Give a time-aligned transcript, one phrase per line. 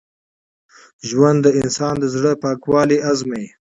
[1.07, 3.49] ژوند د انسان د زړه پاکوالی ازمېيي.